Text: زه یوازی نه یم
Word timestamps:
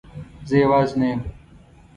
زه 0.49 0.55
یوازی 0.63 0.95
نه 0.99 1.07
یم 1.09 1.19